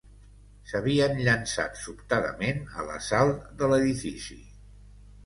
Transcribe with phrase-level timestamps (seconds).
[0.69, 4.39] S'havien llançat sobtadament a l'assalt de l'edifici